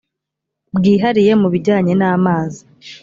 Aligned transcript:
bwihariye 0.75 1.31
mu 1.41 1.47
bijyanye 1.53 1.93
n 1.99 2.03
amazi 2.13 2.61